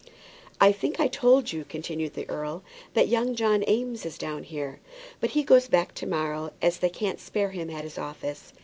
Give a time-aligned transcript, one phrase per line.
[0.59, 2.63] "I think I told you," continued the earl,
[2.95, 4.79] "that young John Eames is down here;
[5.19, 8.51] but he goes back to morrow, as they can't spare him at his office.